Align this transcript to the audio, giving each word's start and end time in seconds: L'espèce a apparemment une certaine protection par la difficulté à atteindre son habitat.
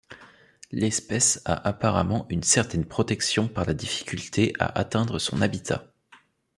L'espèce 0.71 1.43
a 1.45 1.53
apparemment 1.69 2.25
une 2.31 2.41
certaine 2.41 2.85
protection 2.87 3.47
par 3.47 3.65
la 3.65 3.75
difficulté 3.75 4.51
à 4.57 4.65
atteindre 4.79 5.19
son 5.19 5.43
habitat. 5.43 5.93